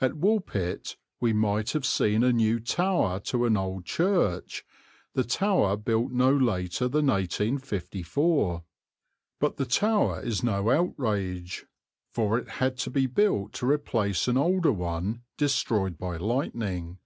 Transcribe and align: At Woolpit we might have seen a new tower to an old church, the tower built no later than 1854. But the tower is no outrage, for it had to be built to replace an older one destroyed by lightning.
At 0.00 0.12
Woolpit 0.12 0.96
we 1.20 1.34
might 1.34 1.72
have 1.72 1.84
seen 1.84 2.24
a 2.24 2.32
new 2.32 2.60
tower 2.60 3.20
to 3.24 3.44
an 3.44 3.58
old 3.58 3.84
church, 3.84 4.64
the 5.12 5.22
tower 5.22 5.76
built 5.76 6.12
no 6.12 6.34
later 6.34 6.88
than 6.88 7.08
1854. 7.08 8.64
But 9.38 9.58
the 9.58 9.66
tower 9.66 10.22
is 10.22 10.42
no 10.42 10.70
outrage, 10.70 11.66
for 12.08 12.38
it 12.38 12.48
had 12.56 12.78
to 12.78 12.90
be 12.90 13.06
built 13.06 13.52
to 13.56 13.68
replace 13.70 14.26
an 14.28 14.38
older 14.38 14.72
one 14.72 15.24
destroyed 15.36 15.98
by 15.98 16.16
lightning. 16.16 16.96